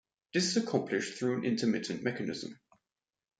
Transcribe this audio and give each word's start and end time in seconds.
This 0.33 0.47
is 0.47 0.57
accomplished 0.63 1.19
through 1.19 1.37
an 1.37 1.45
intermittent 1.45 2.01
mechanism. 2.01 2.59